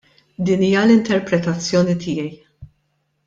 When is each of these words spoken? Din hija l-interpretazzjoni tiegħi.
Din 0.47 0.63
hija 0.67 0.85
l-interpretazzjoni 0.85 1.95
tiegħi. 2.05 2.27